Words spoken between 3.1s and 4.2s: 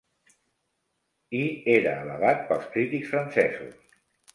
francesos.